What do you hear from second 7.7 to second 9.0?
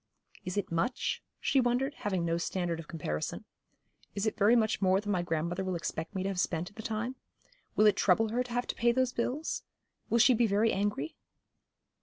Will it trouble her to have to pay